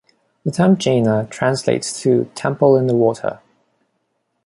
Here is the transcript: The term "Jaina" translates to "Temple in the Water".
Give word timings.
The 0.43 0.49
term 0.51 0.77
"Jaina" 0.77 1.27
translates 1.29 2.01
to 2.01 2.25
"Temple 2.33 2.75
in 2.75 2.87
the 2.87 2.95
Water". 2.95 3.39